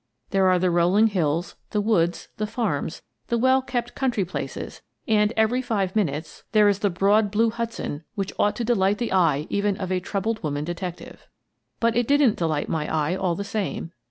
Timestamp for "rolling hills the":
0.71-1.79